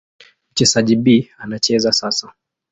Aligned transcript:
Mchezaji 0.51 0.95
B 0.95 1.31
anacheza 1.37 1.91
sasa. 1.91 2.33